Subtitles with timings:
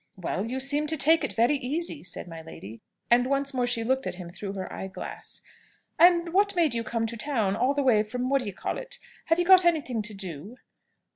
[0.15, 2.81] "Well, you seem to take it very easy," said my lady.
[3.11, 5.43] And once more she looked at him through her eye glass.
[5.99, 8.97] "And what made you come to town, all the way from what d'ye call it?
[9.25, 10.57] Have you got anything to do?"